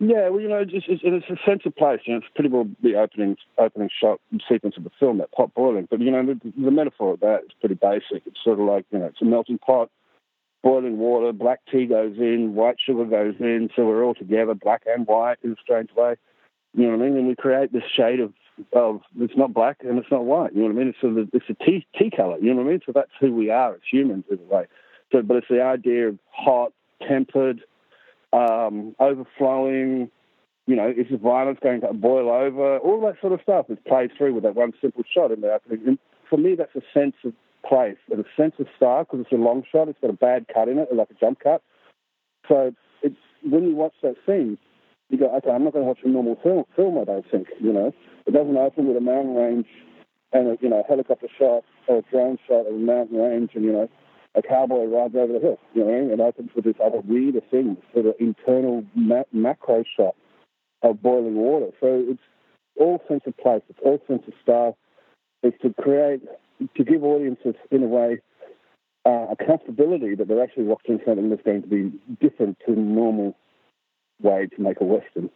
Yeah, 0.00 0.28
well, 0.28 0.40
you 0.40 0.48
know, 0.48 0.58
it's, 0.58 0.72
it's, 0.72 1.02
it's 1.04 1.26
a 1.30 1.48
sense 1.48 1.62
of 1.64 1.74
place. 1.76 2.00
You 2.04 2.14
know, 2.14 2.18
it's 2.18 2.26
pretty 2.34 2.50
well 2.50 2.68
the 2.82 2.96
opening 2.96 3.36
opening 3.58 3.88
shot 4.00 4.20
sequence 4.48 4.76
of 4.76 4.84
the 4.84 4.90
film, 4.98 5.18
that 5.18 5.32
pot 5.32 5.54
boiling. 5.54 5.86
But 5.88 6.00
you 6.00 6.10
know, 6.10 6.24
the, 6.26 6.52
the 6.60 6.70
metaphor 6.70 7.14
of 7.14 7.20
that 7.20 7.44
is 7.44 7.52
pretty 7.60 7.76
basic. 7.76 8.26
It's 8.26 8.42
sort 8.42 8.58
of 8.58 8.66
like 8.66 8.84
you 8.90 8.98
know, 8.98 9.06
it's 9.06 9.22
a 9.22 9.24
melting 9.24 9.58
pot, 9.58 9.90
boiling 10.64 10.98
water, 10.98 11.32
black 11.32 11.60
tea 11.70 11.84
goes 11.84 12.16
in, 12.16 12.54
white 12.54 12.76
sugar 12.84 13.04
goes 13.04 13.34
in, 13.38 13.68
so 13.76 13.84
we're 13.84 14.02
all 14.02 14.14
together, 14.14 14.54
black 14.54 14.82
and 14.86 15.06
white 15.06 15.36
in 15.44 15.52
a 15.52 15.56
strange 15.62 15.90
way. 15.94 16.16
You 16.72 16.84
know 16.86 16.96
what 16.96 17.04
I 17.04 17.08
mean? 17.08 17.18
And 17.18 17.28
we 17.28 17.36
create 17.36 17.72
this 17.72 17.84
shade 17.94 18.18
of 18.18 18.32
of 18.72 19.00
it's 19.18 19.36
not 19.36 19.52
black 19.52 19.78
and 19.80 19.98
it's 19.98 20.10
not 20.10 20.24
white. 20.24 20.54
You 20.54 20.60
know 20.60 20.68
what 20.68 20.76
I 20.76 20.78
mean? 20.78 20.88
It's 20.88 21.02
of 21.02 21.28
it's 21.32 21.46
a 21.48 21.64
tea 21.64 21.86
tea 21.96 22.10
color. 22.10 22.38
You 22.38 22.50
know 22.50 22.62
what 22.62 22.68
I 22.68 22.70
mean? 22.72 22.80
So 22.86 22.92
that's 22.92 23.10
who 23.20 23.32
we 23.32 23.50
are 23.50 23.74
as 23.74 23.80
humans 23.90 24.24
in 24.30 24.38
a 24.38 24.54
way. 24.54 24.66
So, 25.12 25.22
but 25.22 25.36
it's 25.36 25.48
the 25.50 25.62
idea 25.62 26.08
of 26.08 26.18
hot, 26.32 26.72
tempered 27.06 27.60
um, 28.32 28.96
overflowing. 28.98 30.10
You 30.66 30.76
know, 30.76 30.88
is 30.88 31.06
the 31.10 31.18
violence 31.18 31.58
going 31.62 31.82
to 31.82 31.92
boil 31.92 32.30
over? 32.30 32.78
All 32.78 33.00
that 33.02 33.20
sort 33.20 33.34
of 33.34 33.40
stuff 33.42 33.66
is 33.68 33.76
played 33.86 34.12
through 34.16 34.34
with 34.34 34.44
that 34.44 34.54
one 34.54 34.72
simple 34.80 35.04
shot 35.14 35.30
in 35.30 35.42
the 35.42 35.52
opening. 35.52 35.86
And 35.86 35.98
for 36.30 36.38
me, 36.38 36.54
that's 36.54 36.74
a 36.74 36.80
sense 36.98 37.16
of 37.22 37.34
place 37.68 37.96
and 38.10 38.20
a 38.20 38.24
sense 38.36 38.54
of 38.58 38.66
style 38.76 39.04
because 39.04 39.20
it's 39.20 39.32
a 39.32 39.36
long 39.36 39.62
shot. 39.70 39.88
It's 39.88 39.98
got 40.00 40.10
a 40.10 40.14
bad 40.14 40.46
cut 40.52 40.68
in 40.68 40.78
it, 40.78 40.88
like 40.94 41.10
a 41.10 41.14
jump 41.14 41.40
cut. 41.40 41.62
So 42.48 42.72
it's 43.02 43.16
when 43.42 43.64
you 43.64 43.74
watch 43.74 43.94
that 44.02 44.16
scene, 44.26 44.58
you 45.10 45.18
go, 45.18 45.34
okay, 45.36 45.50
I'm 45.50 45.64
not 45.64 45.72
going 45.72 45.84
to 45.84 45.88
watch 45.88 46.00
a 46.04 46.08
normal 46.08 46.38
film. 46.42 46.64
Film, 46.76 46.98
I 46.98 47.04
don't 47.04 47.30
think. 47.30 47.48
You 47.60 47.72
know, 47.72 47.92
it 48.26 48.32
doesn't 48.32 48.56
open 48.56 48.86
with 48.86 48.96
a 48.96 49.00
mountain 49.00 49.34
range 49.34 49.66
and 50.32 50.48
a, 50.48 50.56
you 50.60 50.68
know 50.68 50.84
helicopter 50.88 51.28
shot 51.38 51.64
or 51.86 51.98
a 51.98 52.02
drone 52.10 52.38
shot 52.46 52.66
of 52.66 52.74
a 52.74 52.78
mountain 52.78 53.18
range, 53.18 53.50
and 53.54 53.64
you 53.64 53.72
know 53.72 53.88
a 54.34 54.42
cowboy 54.42 54.84
rides 54.84 55.14
over 55.14 55.32
the 55.32 55.40
hill. 55.40 55.58
You 55.74 55.84
know, 55.84 56.12
it 56.12 56.20
opens 56.20 56.50
with 56.54 56.64
this 56.64 56.76
other 56.84 57.00
weirder 57.00 57.40
thing, 57.50 57.76
sort 57.92 58.06
of 58.06 58.14
internal 58.18 58.84
ma- 58.94 59.30
macro 59.32 59.84
shot 59.96 60.14
of 60.82 61.00
boiling 61.00 61.36
water. 61.36 61.70
So 61.80 62.04
it's 62.08 62.22
all 62.76 63.00
sense 63.08 63.22
of 63.26 63.36
place, 63.36 63.62
it's 63.68 63.78
all 63.84 64.00
sense 64.06 64.22
of 64.26 64.34
style. 64.42 64.76
It's 65.42 65.56
to 65.62 65.74
create, 65.80 66.22
to 66.76 66.84
give 66.84 67.04
audiences, 67.04 67.54
in 67.70 67.82
a 67.82 67.86
way, 67.86 68.20
uh, 69.06 69.26
a 69.30 69.36
comfortability 69.36 70.16
that 70.16 70.28
they're 70.28 70.42
actually 70.42 70.64
watching 70.64 71.00
something 71.04 71.30
that's 71.30 71.42
going 71.42 71.62
to 71.62 71.68
be 71.68 71.92
different 72.20 72.58
to 72.66 72.74
the 72.74 72.80
normal 72.80 73.36
way 74.22 74.46
to 74.46 74.62
make 74.62 74.80
a 74.80 74.84
Western. 74.84 75.30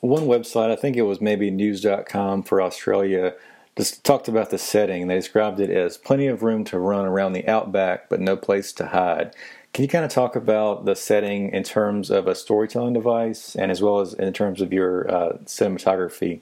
One 0.00 0.24
website, 0.24 0.70
I 0.70 0.76
think 0.76 0.96
it 0.96 1.02
was 1.02 1.20
maybe 1.20 1.50
news.com 1.50 2.42
for 2.44 2.62
Australia, 2.62 3.34
just 3.76 4.04
talked 4.04 4.28
about 4.28 4.50
the 4.50 4.58
setting. 4.58 5.06
They 5.06 5.16
described 5.16 5.60
it 5.60 5.70
as 5.70 5.98
plenty 5.98 6.26
of 6.26 6.42
room 6.42 6.64
to 6.64 6.78
run 6.78 7.04
around 7.04 7.32
the 7.32 7.46
outback, 7.46 8.08
but 8.08 8.20
no 8.20 8.36
place 8.36 8.72
to 8.74 8.86
hide. 8.86 9.34
Can 9.74 9.82
you 9.82 9.88
kind 9.88 10.04
of 10.04 10.10
talk 10.10 10.36
about 10.36 10.86
the 10.86 10.96
setting 10.96 11.50
in 11.50 11.62
terms 11.62 12.10
of 12.10 12.26
a 12.26 12.34
storytelling 12.34 12.94
device 12.94 13.54
and 13.54 13.70
as 13.70 13.82
well 13.82 14.00
as 14.00 14.14
in 14.14 14.32
terms 14.32 14.62
of 14.62 14.72
your 14.72 15.10
uh, 15.10 15.32
cinematography? 15.44 16.40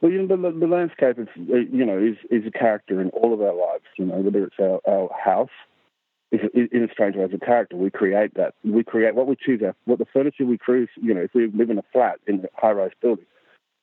Well, 0.00 0.10
you 0.10 0.22
know, 0.22 0.34
the, 0.34 0.58
the 0.58 0.66
landscape 0.66 1.18
is, 1.18 1.28
uh, 1.52 1.56
you 1.56 1.84
know, 1.84 1.98
is, 1.98 2.16
is 2.30 2.46
a 2.46 2.50
character 2.50 3.00
in 3.00 3.10
all 3.10 3.34
of 3.34 3.40
our 3.42 3.54
lives. 3.54 3.84
You 3.98 4.06
know, 4.06 4.16
whether 4.16 4.44
it's 4.44 4.56
our, 4.58 4.80
our 4.88 5.10
house, 5.12 5.50
is, 6.32 6.40
in 6.54 6.84
a 6.84 6.92
strange 6.92 7.16
way, 7.16 7.24
as 7.24 7.30
a 7.34 7.44
character, 7.44 7.76
we 7.76 7.90
create 7.90 8.34
that. 8.34 8.54
We 8.64 8.82
create 8.82 9.14
what 9.14 9.26
we 9.26 9.36
choose. 9.36 9.60
Our, 9.62 9.74
what 9.84 9.98
the 9.98 10.06
furniture 10.12 10.46
we 10.46 10.58
choose. 10.64 10.88
You 10.96 11.12
know, 11.12 11.22
if 11.22 11.34
we 11.34 11.48
live 11.48 11.70
in 11.70 11.78
a 11.78 11.84
flat 11.92 12.18
in 12.26 12.44
a 12.44 12.60
high-rise 12.60 12.92
building, 13.02 13.26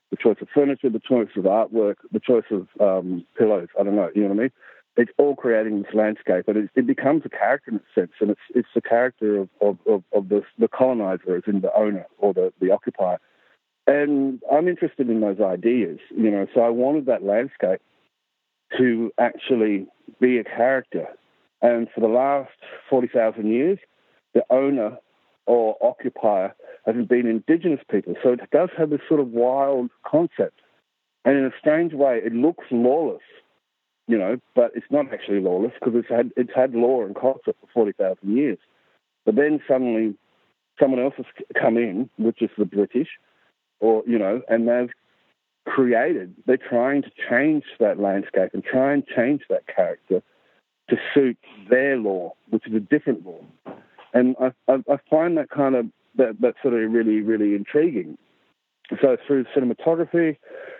the 0.09 0.17
choice 0.17 0.37
of 0.41 0.47
furniture, 0.53 0.89
the 0.89 0.99
choice 0.99 1.29
of 1.35 1.43
artwork, 1.43 1.95
the 2.11 2.19
choice 2.19 2.45
of 2.51 2.67
um, 2.79 3.25
pillows. 3.37 3.67
I 3.79 3.83
don't 3.83 3.95
know. 3.95 4.09
You 4.15 4.23
know 4.23 4.29
what 4.29 4.37
I 4.37 4.41
mean? 4.43 4.51
It's 4.95 5.11
all 5.19 5.35
creating 5.35 5.83
this 5.83 5.93
landscape, 5.93 6.47
and 6.47 6.57
it, 6.57 6.69
it 6.75 6.87
becomes 6.87 7.21
a 7.25 7.29
character 7.29 7.69
in 7.69 7.77
a 7.77 7.81
sense, 7.93 8.13
and 8.19 8.31
it's 8.31 8.41
it's 8.55 8.69
the 8.73 8.81
character 8.81 9.37
of 9.37 9.49
of, 9.61 9.77
of, 9.85 10.03
of 10.11 10.29
the 10.29 10.41
the 10.57 10.67
colonizer, 10.67 11.35
as 11.35 11.43
in 11.45 11.61
the 11.61 11.71
owner 11.77 12.07
or 12.17 12.33
the 12.33 12.51
the 12.59 12.71
occupier. 12.71 13.19
And 13.87 14.41
I'm 14.51 14.67
interested 14.67 15.09
in 15.09 15.21
those 15.21 15.39
ideas, 15.39 15.99
you 16.15 16.29
know. 16.29 16.45
So 16.53 16.61
I 16.61 16.69
wanted 16.69 17.05
that 17.05 17.23
landscape 17.23 17.81
to 18.77 19.11
actually 19.17 19.87
be 20.19 20.37
a 20.37 20.43
character. 20.43 21.07
And 21.61 21.87
for 21.95 22.01
the 22.01 22.07
last 22.07 22.51
forty 22.89 23.07
thousand 23.07 23.47
years, 23.47 23.79
the 24.33 24.43
owner 24.49 24.97
or 25.45 25.77
occupier 25.81 26.53
have 26.85 27.07
been 27.07 27.25
indigenous 27.25 27.79
people. 27.89 28.15
So 28.21 28.33
it 28.33 28.41
does 28.51 28.69
have 28.77 28.89
this 28.89 28.99
sort 29.07 29.21
of 29.21 29.29
wild 29.29 29.89
concept. 30.05 30.59
And 31.25 31.37
in 31.37 31.45
a 31.45 31.51
strange 31.59 31.93
way, 31.93 32.21
it 32.23 32.33
looks 32.33 32.65
lawless, 32.71 33.23
you 34.07 34.17
know, 34.17 34.37
but 34.55 34.71
it's 34.75 34.85
not 34.91 35.11
actually 35.13 35.39
lawless 35.39 35.71
because 35.79 35.95
it's 35.95 36.09
had, 36.09 36.31
it's 36.37 36.51
had 36.55 36.73
law 36.73 37.03
and 37.03 37.15
culture 37.15 37.53
for 37.59 37.67
40,000 37.73 38.37
years. 38.37 38.57
But 39.25 39.35
then 39.35 39.59
suddenly 39.67 40.15
someone 40.79 41.01
else 41.01 41.15
has 41.17 41.25
come 41.59 41.77
in, 41.77 42.09
which 42.17 42.41
is 42.41 42.49
the 42.57 42.65
British, 42.65 43.09
or, 43.79 44.03
you 44.07 44.17
know, 44.17 44.41
and 44.47 44.67
they've 44.67 44.91
created, 45.65 46.33
they're 46.45 46.57
trying 46.57 47.01
to 47.01 47.11
change 47.29 47.63
that 47.79 47.99
landscape 47.99 48.51
and 48.53 48.63
try 48.63 48.93
and 48.93 49.03
change 49.07 49.41
that 49.49 49.67
character 49.67 50.21
to 50.89 50.97
suit 51.13 51.37
their 51.69 51.97
law, 51.97 52.33
which 52.49 52.65
is 52.67 52.73
a 52.73 52.79
different 52.79 53.25
law. 53.25 53.41
And 54.13 54.35
I, 54.39 54.51
I, 54.71 54.75
I 54.89 54.97
find 55.09 55.37
that 55.37 55.49
kind 55.49 55.75
of 55.75 55.87
that, 56.15 56.37
that's 56.39 56.57
sort 56.61 56.73
of 56.73 56.91
really, 56.91 57.21
really 57.21 57.55
intriguing. 57.55 58.17
So 59.01 59.17
through 59.27 59.45
cinematography 59.55 60.37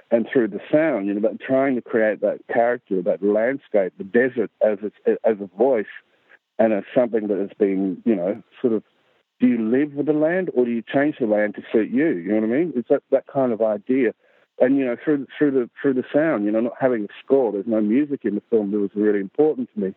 and 0.10 0.26
through 0.32 0.48
the 0.48 0.62
sound, 0.72 1.08
you 1.08 1.14
know, 1.14 1.20
but 1.20 1.40
trying 1.42 1.76
to 1.76 1.82
create 1.82 2.22
that 2.22 2.40
character, 2.52 3.02
that 3.02 3.22
landscape, 3.22 3.94
the 3.98 4.06
desert 4.06 4.50
as 4.62 4.78
its, 4.82 5.20
as 5.26 5.36
a 5.42 5.58
voice, 5.58 5.86
and 6.58 6.74
as 6.74 6.84
something 6.96 7.28
that 7.28 7.38
has 7.38 7.52
been, 7.60 8.02
you 8.06 8.16
know, 8.16 8.42
sort 8.62 8.74
of, 8.74 8.84
do 9.40 9.48
you 9.48 9.62
live 9.70 9.94
with 9.94 10.08
the 10.08 10.14
land 10.14 10.50
or 10.54 10.66
do 10.66 10.72
you 10.72 10.82
change 10.82 11.16
the 11.20 11.28
land 11.28 11.56
to 11.56 11.62
suit 11.72 11.90
you? 11.92 12.08
You 12.08 12.30
know 12.30 12.48
what 12.48 12.56
I 12.56 12.60
mean? 12.60 12.74
It's 12.76 12.90
that, 12.90 13.04
that 13.12 13.28
kind 13.28 13.52
of 13.52 13.62
idea. 13.62 14.14
And 14.60 14.78
you 14.78 14.86
know, 14.86 14.96
through 15.04 15.28
through 15.38 15.52
the 15.52 15.70
through 15.80 15.94
the 15.94 16.04
sound, 16.12 16.46
you 16.46 16.52
know, 16.52 16.62
not 16.62 16.74
having 16.80 17.04
a 17.04 17.08
score, 17.24 17.52
there's 17.52 17.68
no 17.68 17.80
music 17.80 18.22
in 18.24 18.34
the 18.34 18.42
film 18.50 18.72
that 18.72 18.80
was 18.80 18.90
really 18.96 19.20
important 19.20 19.70
to 19.74 19.80
me 19.80 19.94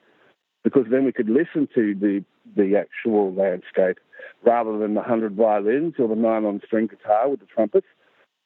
because 0.63 0.85
then 0.91 1.05
we 1.05 1.13
could 1.13 1.31
listen 1.31 1.67
to 1.75 1.95
the 1.95 2.23
the 2.57 2.77
actual 2.77 3.33
landscape 3.33 3.99
rather 4.45 4.77
than 4.79 4.95
the 4.95 5.03
hundred 5.03 5.35
violins 5.35 5.95
or 5.99 6.09
the 6.09 6.15
nylon 6.15 6.61
string 6.67 6.89
guitar 6.89 7.29
with 7.29 7.41
the 7.41 7.47
trumpets. 7.47 7.87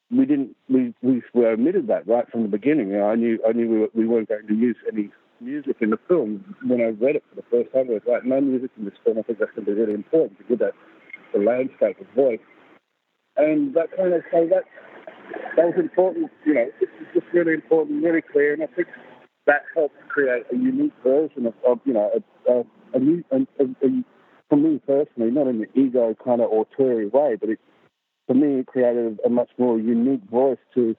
We 0.09 0.25
didn't. 0.25 0.55
We 0.69 0.93
we, 1.01 1.21
we 1.33 1.45
omitted 1.45 1.87
that 1.87 2.07
right 2.07 2.29
from 2.31 2.43
the 2.43 2.47
beginning. 2.47 2.89
You 2.89 2.99
know, 2.99 3.09
I 3.09 3.15
knew 3.15 3.39
I 3.47 3.51
knew 3.51 3.89
we, 3.93 4.03
we 4.03 4.07
weren't 4.07 4.29
going 4.29 4.47
to 4.47 4.55
use 4.55 4.77
any 4.89 5.09
music 5.39 5.77
in 5.81 5.89
the 5.89 5.99
film. 6.07 6.55
When 6.63 6.81
I 6.81 6.89
read 6.89 7.15
it 7.17 7.23
for 7.29 7.35
the 7.35 7.47
first 7.49 7.73
time, 7.73 7.87
I 7.89 7.93
was 7.93 8.01
like, 8.07 8.25
no 8.25 8.41
music 8.41 8.71
in 8.77 8.85
this 8.85 8.93
film. 9.03 9.19
I 9.19 9.21
think 9.21 9.39
that's 9.39 9.51
going 9.51 9.65
to 9.65 9.71
be 9.73 9.79
really 9.79 9.93
important 9.93 10.37
to 10.39 10.43
give 10.45 10.59
that 10.59 10.73
the 11.33 11.39
landscape 11.39 11.97
a 11.99 12.15
voice. 12.15 12.39
And 13.37 13.73
that 13.75 13.95
kind 13.95 14.13
of 14.13 14.21
so 14.31 14.47
that 14.47 14.63
that 15.57 15.65
was 15.65 15.75
important. 15.77 16.31
You 16.45 16.53
know, 16.53 16.65
it's 16.79 17.13
just 17.13 17.27
really 17.33 17.53
important, 17.53 18.03
really 18.03 18.21
clear, 18.21 18.53
and 18.53 18.63
I 18.63 18.67
think 18.67 18.87
that 19.45 19.63
helps 19.73 19.95
create 20.07 20.45
a 20.51 20.55
unique 20.55 20.93
version 21.03 21.45
of, 21.45 21.53
of 21.67 21.79
you 21.85 21.93
know, 21.93 22.11
a, 22.15 22.51
a, 22.51 22.63
a 22.93 22.99
new, 22.99 23.23
a, 23.31 23.41
a, 23.59 24.03
for 24.49 24.55
me 24.55 24.81
personally, 24.85 25.31
not 25.31 25.47
in 25.47 25.59
the 25.59 25.79
ego 25.79 26.15
kind 26.23 26.41
of 26.41 26.49
auteur 26.49 27.07
way, 27.09 27.35
but 27.39 27.49
it, 27.49 27.59
for 28.27 28.33
me, 28.33 28.59
it 28.59 28.67
created 28.67 29.19
a 29.25 29.29
much 29.29 29.49
more 29.57 29.79
unique 29.79 30.23
voice 30.31 30.57
to, 30.73 30.95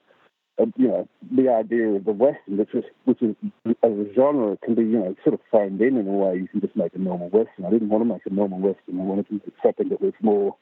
Uh, 0.59 0.65
you 0.75 0.87
know, 0.87 1.07
the 1.35 1.49
idea 1.49 1.87
of 1.87 2.05
the 2.05 2.11
Western, 2.11 2.57
which 2.57 2.73
is, 2.73 2.83
which 3.05 3.21
is, 3.21 3.35
as 3.65 3.91
a 3.91 4.05
genre, 4.15 4.57
can 4.63 4.73
be, 4.73 4.81
you 4.81 4.97
know, 4.97 5.15
sort 5.23 5.35
of 5.35 5.39
phoned 5.51 5.79
in 5.81 5.97
in 5.97 6.07
a 6.07 6.11
way. 6.11 6.35
You 6.35 6.47
can 6.47 6.61
just 6.61 6.75
make 6.75 6.95
a 6.95 6.97
normal 6.97 7.29
Western. 7.29 7.65
I 7.65 7.69
didn't 7.69 7.89
want 7.89 8.03
to 8.03 8.13
make 8.13 8.25
a 8.25 8.33
normal 8.33 8.59
Western. 8.59 8.99
I 8.99 9.03
wanted 9.03 9.27
to 9.27 9.33
make 9.33 9.43
something 9.61 9.89
that 9.89 10.01
was 10.01 10.13
more, 10.21 10.55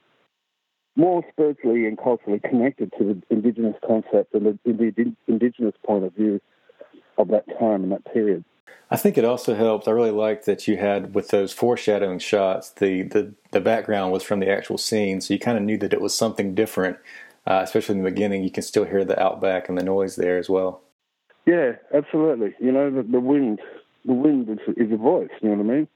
more 0.97 1.23
spiritually 1.31 1.85
and 1.85 1.97
culturally 1.97 2.39
connected 2.39 2.91
to 2.97 3.05
the 3.05 3.21
indigenous 3.29 3.75
concept 3.87 4.33
and 4.33 4.45
the, 4.45 4.59
the 4.65 5.15
indigenous 5.27 5.75
point 5.85 6.03
of 6.03 6.13
view 6.13 6.41
of 7.17 7.29
that 7.29 7.45
time 7.57 7.83
and 7.83 7.91
that 7.93 8.03
period. 8.13 8.43
I 8.91 8.97
think 8.97 9.17
it 9.17 9.25
also 9.25 9.55
helped. 9.55 9.87
I 9.87 9.91
really 9.91 10.11
liked 10.11 10.45
that 10.45 10.67
you 10.67 10.77
had 10.77 11.15
with 11.15 11.29
those 11.29 11.51
foreshadowing 11.51 12.19
shots. 12.19 12.69
The 12.69 13.03
the, 13.03 13.33
the 13.51 13.59
background 13.61 14.11
was 14.11 14.23
from 14.23 14.39
the 14.39 14.49
actual 14.49 14.77
scene, 14.77 15.21
so 15.21 15.33
you 15.33 15.39
kind 15.39 15.57
of 15.57 15.63
knew 15.63 15.77
that 15.79 15.93
it 15.93 16.01
was 16.01 16.15
something 16.15 16.53
different. 16.53 16.97
Uh, 17.47 17.61
especially 17.63 17.97
in 17.97 18.03
the 18.03 18.09
beginning, 18.09 18.43
you 18.43 18.51
can 18.51 18.63
still 18.63 18.85
hear 18.85 19.05
the 19.05 19.21
outback 19.21 19.69
and 19.69 19.77
the 19.77 19.83
noise 19.83 20.15
there 20.15 20.37
as 20.37 20.49
well. 20.49 20.81
Yeah, 21.45 21.73
absolutely. 21.93 22.55
You 22.59 22.71
know, 22.71 22.89
the, 22.89 23.03
the 23.03 23.19
wind, 23.19 23.59
the 24.03 24.13
wind 24.13 24.49
is, 24.49 24.59
is 24.77 24.91
a 24.91 24.97
voice. 24.97 25.29
You 25.41 25.49
know 25.49 25.55
what 25.57 25.73
I 25.73 25.75
mean? 25.77 25.87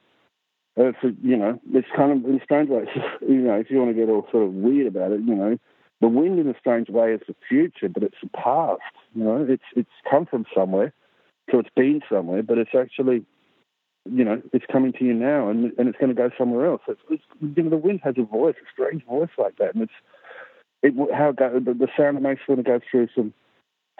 It's 0.77 0.98
a, 1.03 1.27
you 1.27 1.36
know, 1.36 1.60
it's 1.74 1.88
kind 1.96 2.12
of 2.12 2.29
in 2.29 2.39
strange 2.44 2.70
way. 2.70 2.86
you 3.22 3.41
know, 3.41 3.56
if 3.56 3.72
you 3.72 3.79
want 3.79 3.89
to 3.89 4.00
get 4.00 4.10
all 4.10 4.27
sort 4.32 4.44
of 4.44 4.53
weird 4.53 4.88
about 4.88 5.12
it, 5.12 5.22
you 5.22 5.34
know, 5.34 5.58
the 6.01 6.08
wind 6.08 6.39
in 6.39 6.48
a 6.48 6.58
strange 6.60 6.88
way 6.89 7.13
is 7.13 7.22
the 7.27 7.36
future, 7.48 7.89
but 7.89 8.03
it's 8.03 8.15
the 8.22 8.29
past. 8.29 8.82
You 9.15 9.24
know, 9.24 9.46
it's 9.50 9.63
it's 9.75 9.89
come 10.10 10.25
from 10.25 10.46
somewhere 10.56 10.94
so 11.51 11.60
it's 11.60 11.70
been 11.75 12.01
somewhere, 12.10 12.44
but 12.44 12.58
it's 12.58 12.75
actually, 12.77 13.25
you 14.06 14.24
know, 14.24 14.41
it's 14.53 14.65
coming 14.72 14.94
to 14.94 15.06
you 15.06 15.13
now, 15.13 15.50
and 15.50 15.72
and 15.77 15.88
it's 15.88 15.98
going 15.98 16.10
to 16.10 16.15
go 16.15 16.29
somewhere 16.38 16.68
else. 16.68 16.82
It's, 16.88 17.01
it's, 17.10 17.24
you 17.41 17.63
know, 17.63 17.70
the 17.70 17.77
wind 17.77 18.01
has 18.03 18.15
a 18.18 18.24
voice, 18.24 18.56
a 18.62 18.72
strange 18.72 19.06
voice 19.06 19.29
like 19.38 19.58
that, 19.58 19.74
and 19.74 19.84
it's 19.84 19.91
it 20.83 20.93
how 21.13 21.29
it 21.29 21.36
go, 21.36 21.59
the, 21.59 21.74
the 21.74 21.88
sound 21.98 22.17
it 22.17 22.21
makes 22.21 22.41
when 22.48 22.59
it 22.59 22.65
goes 22.65 22.81
through 22.89 23.07
some 23.15 23.33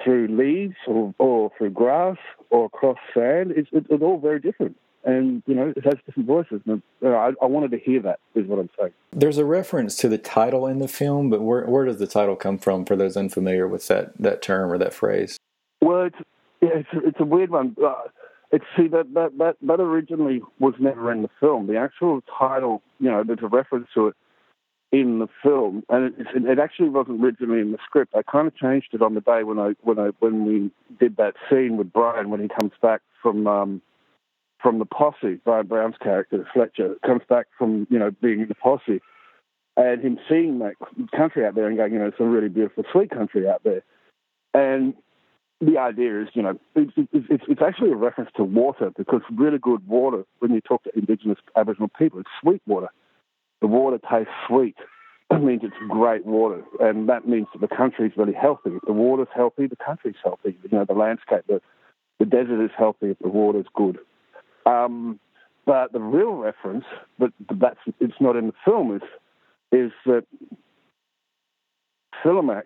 through 0.04 0.28
leaves 0.28 0.76
or 0.88 1.14
or 1.18 1.52
through 1.58 1.72
grass 1.72 2.18
or 2.50 2.66
across 2.66 2.98
sand. 3.14 3.52
It's, 3.56 3.70
it, 3.72 3.86
it's 3.90 4.04
all 4.04 4.20
very 4.20 4.40
different. 4.40 4.78
and 5.04 5.44
you 5.46 5.56
know 5.56 5.74
it 5.76 5.84
has 5.84 5.96
different 6.06 6.28
voices. 6.28 6.62
And 6.66 6.82
I, 7.04 7.32
I 7.42 7.46
wanted 7.46 7.72
to 7.72 7.80
hear 7.80 8.02
that. 8.02 8.20
Is 8.36 8.46
what 8.48 8.60
I'm 8.60 8.70
saying. 8.80 8.92
There's 9.12 9.38
a 9.38 9.46
reference 9.46 9.96
to 9.98 10.10
the 10.10 10.18
title 10.18 10.68
in 10.68 10.80
the 10.80 10.88
film, 10.88 11.30
but 11.30 11.42
where 11.42 11.66
where 11.66 11.86
does 11.86 12.00
the 12.00 12.08
title 12.08 12.36
come 12.36 12.58
from 12.58 12.86
for 12.86 12.96
those 12.96 13.18
unfamiliar 13.18 13.68
with 13.68 13.88
that 13.88 14.18
that 14.18 14.42
term 14.42 14.72
or 14.72 14.78
that 14.78 14.94
phrase? 14.94 15.38
Well, 15.82 16.06
it's 16.06 16.18
yeah, 16.62 16.70
it's, 16.76 16.90
it's 16.94 17.20
a 17.20 17.26
weird 17.26 17.52
one. 17.52 17.76
Uh, 17.84 17.94
it's 18.52 18.66
see 18.76 18.88
that, 18.88 19.14
that 19.14 19.38
that 19.38 19.56
that 19.62 19.80
originally 19.80 20.42
was 20.60 20.74
never 20.80 21.12
in 21.12 21.22
the 21.22 21.30
film. 21.40 21.68
The 21.68 21.78
actual 21.78 22.22
title, 22.38 22.82
you 23.00 23.10
know, 23.10 23.24
there's 23.24 23.40
a 23.44 23.48
reference 23.48 23.88
to 23.94 24.08
it 24.08 24.16
in 24.92 25.20
the 25.20 25.28
film, 25.44 25.84
and 25.90 26.14
it, 26.18 26.28
it 26.34 26.60
actually 26.60 26.90
wasn't 26.90 27.24
originally 27.24 27.62
in 27.62 27.72
the 27.72 27.78
script. 27.86 28.16
I 28.16 28.24
kind 28.24 28.48
of 28.48 28.56
changed 28.56 28.90
it 28.94 29.02
on 29.02 29.14
the 29.14 29.22
day 29.22 29.44
when 29.44 29.60
I 29.60 29.74
when 29.82 30.00
I 30.00 30.10
when 30.20 30.46
we 30.46 30.72
did 31.00 31.18
that 31.18 31.36
scene 31.50 31.78
with 31.78 31.94
Bryan 31.94 32.30
when 32.30 32.42
he 32.42 32.48
comes 32.48 32.72
back 32.82 33.02
from 33.22 33.46
um, 33.46 33.82
from 34.62 34.80
the 34.80 34.86
posse. 34.86 35.36
Bryan 35.46 35.68
Brown's 35.68 35.98
character 36.02 36.48
Fletcher 36.54 36.96
comes 37.06 37.22
back 37.30 37.48
from 37.58 37.86
you 37.92 38.00
know 38.00 38.10
being 38.22 38.40
in 38.40 38.48
the 38.48 38.56
posse, 38.56 39.00
and 39.78 40.02
him 40.02 40.18
seeing 40.28 40.60
that 40.60 40.74
country 41.16 41.46
out 41.46 41.54
there 41.54 41.68
and 41.68 41.78
going, 41.78 41.94
you 41.94 42.00
know, 42.00 42.08
it's 42.08 42.20
a 42.20 42.26
really 42.26 42.50
beautiful, 42.50 42.84
sweet 42.92 43.12
country 43.12 43.48
out 43.48 43.64
there, 43.64 43.84
and 44.56 44.96
the 45.62 45.78
idea 45.78 46.22
is, 46.22 46.30
you 46.34 46.42
know, 46.42 46.58
it's, 46.74 46.94
it's, 47.12 47.44
it's, 47.50 47.62
actually 47.62 47.92
a 47.92 47.96
reference 47.96 48.30
to 48.38 48.46
water 48.46 48.92
because 48.98 49.20
really 49.36 49.58
good 49.58 49.86
water, 49.90 50.24
when 50.40 50.54
you 50.54 50.62
talk 50.62 50.82
to 50.84 50.98
Indigenous 50.98 51.38
Aboriginal 51.58 51.90
people, 52.00 52.22
it's 52.22 52.30
sweet 52.42 52.62
water 52.66 52.88
the 53.62 53.68
water 53.68 54.00
tastes 54.10 54.34
sweet. 54.48 54.76
It 55.32 55.44
means 55.44 55.62
it's 55.64 55.76
great 55.88 56.26
water, 56.26 56.64
and 56.80 57.08
that 57.10 57.28
means 57.28 57.48
that 57.54 57.62
the 57.62 57.76
country 57.76 58.08
is 58.08 58.14
really 58.18 58.34
healthy. 58.34 58.72
If 58.72 58.82
the 58.82 58.94
water's 58.94 59.28
healthy, 59.34 59.68
the 59.68 59.76
country's 59.76 60.16
healthy. 60.24 60.58
You 60.64 60.80
know, 60.80 60.86
the 60.86 60.94
landscape, 60.94 61.44
the, 61.48 61.62
the 62.18 62.26
desert 62.26 62.64
is 62.64 62.72
healthy 62.76 63.12
if 63.12 63.20
the 63.20 63.30
water's 63.30 63.68
good. 63.76 64.00
Um, 64.66 65.20
but 65.66 65.94
the 65.94 66.00
real 66.00 66.34
reference, 66.34 66.86
but 67.20 67.32
that's 67.60 67.80
it's 68.00 68.20
not 68.20 68.36
in 68.36 68.48
the 68.48 68.54
film, 68.66 68.96
is 68.96 69.04
is 69.72 69.92
that 70.08 70.26
Philomac, 72.24 72.66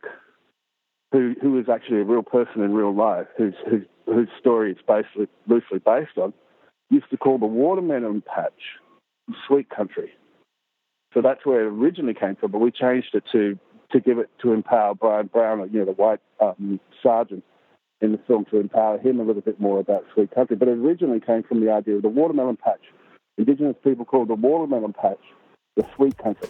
who 1.11 1.35
who 1.41 1.59
is 1.59 1.67
actually 1.67 1.99
a 1.99 2.05
real 2.05 2.23
person 2.23 2.61
in 2.61 2.73
real 2.73 2.95
life, 2.95 3.27
whose 3.37 3.55
whose, 3.69 3.83
whose 4.05 4.29
story 4.39 4.71
is 4.71 4.77
basically 4.87 5.27
loosely 5.47 5.79
based 5.79 6.17
on, 6.17 6.33
used 6.89 7.09
to 7.09 7.17
call 7.17 7.37
the 7.37 7.45
watermelon 7.45 8.21
patch 8.21 8.79
sweet 9.47 9.69
country. 9.69 10.11
So 11.13 11.21
that's 11.21 11.45
where 11.45 11.61
it 11.61 11.67
originally 11.67 12.13
came 12.13 12.35
from, 12.35 12.51
but 12.51 12.59
we 12.59 12.71
changed 12.71 13.13
it 13.13 13.23
to 13.31 13.57
to 13.91 13.99
give 13.99 14.17
it 14.17 14.29
to 14.41 14.53
empower 14.53 14.95
Bryan 14.95 15.27
Brown, 15.27 15.69
you 15.71 15.79
know, 15.79 15.85
the 15.85 15.91
white 15.91 16.19
um, 16.41 16.79
sergeant 17.03 17.43
in 18.01 18.11
the 18.11 18.17
film, 18.25 18.43
to 18.45 18.59
empower 18.59 18.97
him 18.97 19.19
a 19.19 19.23
little 19.23 19.43
bit 19.43 19.59
more 19.59 19.79
about 19.79 20.03
Sweet 20.15 20.31
Country. 20.33 20.55
But 20.55 20.67
it 20.67 20.79
originally 20.79 21.19
came 21.19 21.43
from 21.43 21.63
the 21.63 21.71
idea 21.71 21.97
of 21.97 22.01
the 22.01 22.09
watermelon 22.09 22.57
patch. 22.57 22.81
Indigenous 23.37 23.75
people 23.83 24.03
called 24.03 24.29
the 24.29 24.33
watermelon 24.33 24.93
patch 24.93 25.19
the 25.75 25.85
Sweet 25.95 26.17
Country. 26.17 26.49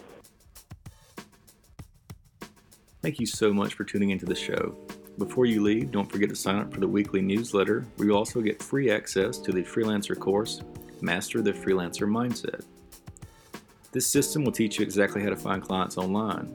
Thank 3.02 3.20
you 3.20 3.26
so 3.26 3.52
much 3.52 3.74
for 3.74 3.84
tuning 3.84 4.08
into 4.10 4.24
the 4.24 4.34
show. 4.34 4.74
Before 5.18 5.44
you 5.44 5.62
leave, 5.62 5.92
don't 5.92 6.10
forget 6.10 6.30
to 6.30 6.36
sign 6.36 6.56
up 6.56 6.72
for 6.72 6.80
the 6.80 6.88
weekly 6.88 7.20
newsletter, 7.20 7.86
where 7.96 8.08
you 8.08 8.16
also 8.16 8.40
get 8.40 8.62
free 8.62 8.90
access 8.90 9.38
to 9.38 9.52
the 9.52 9.62
freelancer 9.62 10.18
course, 10.18 10.62
Master 11.02 11.42
the 11.42 11.52
Freelancer 11.52 12.08
Mindset. 12.08 12.64
This 13.94 14.08
system 14.08 14.42
will 14.44 14.50
teach 14.50 14.80
you 14.80 14.82
exactly 14.82 15.22
how 15.22 15.28
to 15.28 15.36
find 15.36 15.62
clients 15.62 15.98
online, 15.98 16.46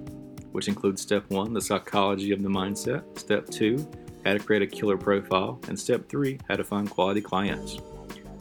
which 0.51 0.67
includes 0.67 1.01
step 1.01 1.23
one, 1.29 1.53
the 1.53 1.61
psychology 1.61 2.33
of 2.33 2.43
the 2.43 2.49
mindset, 2.49 3.17
step 3.17 3.47
two, 3.47 3.89
how 4.25 4.33
to 4.33 4.39
create 4.39 4.61
a 4.61 4.67
killer 4.67 4.97
profile, 4.97 5.57
and 5.69 5.79
step 5.79 6.09
three, 6.09 6.37
how 6.49 6.57
to 6.57 6.65
find 6.65 6.89
quality 6.89 7.21
clients. 7.21 7.77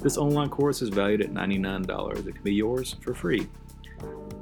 This 0.00 0.18
online 0.18 0.48
course 0.48 0.82
is 0.82 0.88
valued 0.88 1.20
at 1.20 1.30
$99. 1.30 2.26
It 2.26 2.34
can 2.34 2.42
be 2.42 2.52
yours 2.52 2.96
for 3.00 3.14
free. 3.14 3.46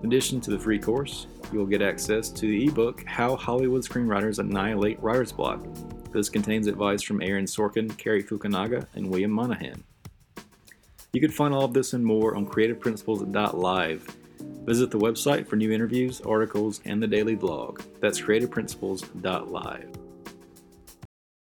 In 0.03 0.07
addition 0.07 0.41
to 0.41 0.51
the 0.51 0.59
free 0.59 0.79
course, 0.79 1.27
you 1.53 1.59
will 1.59 1.67
get 1.67 1.83
access 1.83 2.31
to 2.31 2.47
the 2.47 2.67
ebook 2.67 3.05
How 3.05 3.37
Hollywood 3.37 3.83
Screenwriters 3.83 4.39
Annihilate 4.39 5.03
Writer's 5.03 5.33
Block. 5.33 5.67
This 6.13 6.31
contains 6.31 6.67
advice 6.67 7.03
from 7.03 7.21
Aaron 7.21 7.45
Sorkin, 7.45 7.95
Cary 7.99 8.23
Fukunaga, 8.23 8.87
and 8.95 9.11
William 9.11 9.33
Monahan. 9.33 9.85
You 11.13 11.21
can 11.21 11.31
find 11.31 11.53
all 11.53 11.67
of 11.67 11.75
this 11.75 11.93
and 11.93 12.03
more 12.03 12.35
on 12.35 12.47
creativeprinciples.live 12.47 14.17
Visit 14.67 14.91
the 14.91 14.99
website 14.99 15.47
for 15.47 15.57
new 15.57 15.71
interviews, 15.71 16.21
articles, 16.21 16.81
and 16.85 17.03
the 17.03 17.07
daily 17.07 17.37
blog. 17.37 17.81
That's 18.01 18.21
creativeprinciples.live. 18.21 20.06